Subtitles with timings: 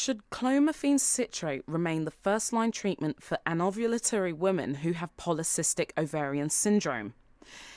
[0.00, 6.50] Should clomiphene citrate remain the first line treatment for anovulatory women who have polycystic ovarian
[6.50, 7.14] syndrome?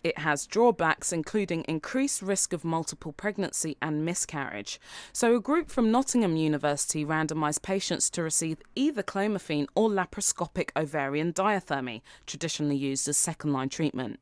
[0.04, 4.80] It has drawbacks, including increased risk of multiple pregnancy and miscarriage.
[5.12, 11.34] So, a group from Nottingham University randomised patients to receive either clomiphene or laparoscopic ovarian
[11.34, 14.20] diathermy, traditionally used as second line treatment.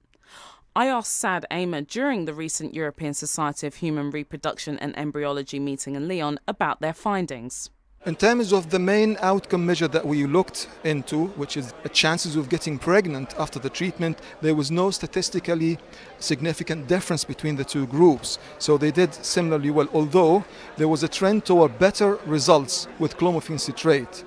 [0.73, 5.95] I asked Saad Amer during the recent European Society of Human Reproduction and Embryology meeting
[5.95, 7.71] in Lyon about their findings.
[8.05, 12.37] In terms of the main outcome measure that we looked into, which is the chances
[12.37, 15.77] of getting pregnant after the treatment, there was no statistically
[16.17, 18.39] significant difference between the two groups.
[18.57, 20.45] So they did similarly well, although
[20.77, 24.23] there was a trend toward better results with clomiphene citrate.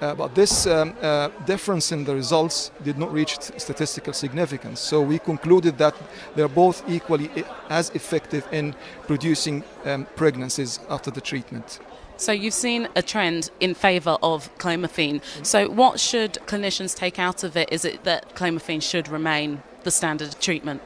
[0.00, 4.80] Uh, but this um, uh, difference in the results did not reach statistical significance.
[4.80, 5.94] So we concluded that
[6.34, 7.30] they're both equally
[7.68, 8.74] as effective in
[9.06, 11.78] producing um, pregnancies after the treatment.
[12.16, 15.20] So you've seen a trend in favour of clomiphene.
[15.44, 17.72] So what should clinicians take out of it?
[17.72, 20.80] Is it that clomiphene should remain the standard treatment?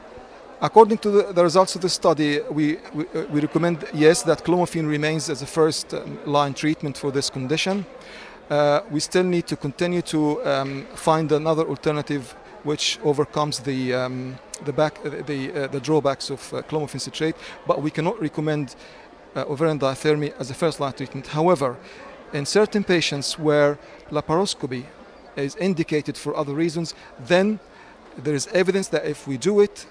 [0.61, 4.89] According to the, results of the study, we, we, uh, we, recommend, yes, that clomiphene
[4.89, 7.85] remains as a first um, line treatment for this condition.
[8.49, 14.37] Uh, we still need to continue to um, find another alternative which overcomes the um,
[14.65, 18.75] the back the uh, the drawbacks of uh, clomiphene citrate, but we cannot recommend
[19.35, 21.27] uh, ovarian diathermy as a first line treatment.
[21.27, 21.77] However,
[22.33, 23.77] in certain patients where
[24.11, 24.85] laparoscopy
[25.35, 27.59] is indicated for other reasons, then
[28.17, 29.85] there is evidence that if we do it,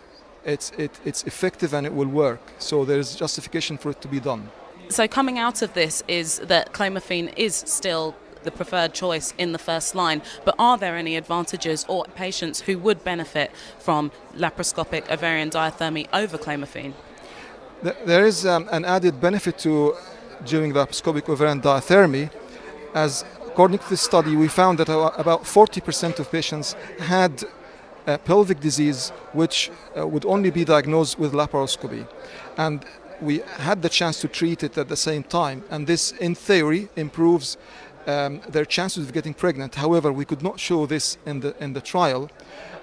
[0.45, 2.41] it's, it, it's effective and it will work.
[2.59, 4.51] So there is justification for it to be done.
[4.89, 8.15] So coming out of this is that clomiphene is still
[8.45, 12.79] the preferred choice in the first line, but are there any advantages or patients who
[12.79, 16.95] would benefit from laparoscopic ovarian diathermy over clomiphene?
[17.83, 19.95] There is um, an added benefit to
[20.45, 22.29] during laparoscopic ovarian diathermy,
[22.93, 27.45] as according to this study, we found that about 40% of patients had
[28.25, 32.07] pelvic disease which uh, would only be diagnosed with laparoscopy.
[32.57, 32.85] And
[33.21, 36.89] we had the chance to treat it at the same time, and this, in theory,
[36.97, 37.57] improves
[38.09, 39.75] um, their chances of getting pregnant.
[39.75, 42.31] However, we could not show this in the in the trial,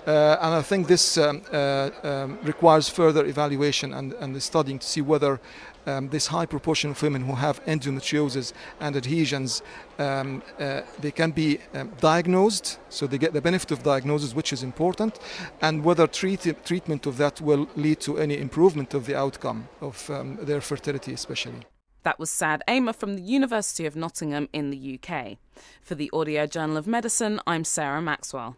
[0.08, 4.86] uh, and I think this um, uh, um, requires further evaluation and, and studying to
[4.86, 5.40] see whether
[5.88, 9.64] um, this high proportion of women who have endometriosis and adhesions,
[9.98, 14.54] um, uh, they can be um, diagnosed, so they get the benefit of diagnosis, which
[14.54, 15.20] is important,
[15.62, 20.08] and whether treat- treatment of that will lead to any improvement of the outcome of
[20.42, 21.66] their fertility, especially.
[22.06, 25.40] That was Saad Amer from the University of Nottingham in the UK.
[25.82, 28.58] For the Audio Journal of Medicine, I'm Sarah Maxwell.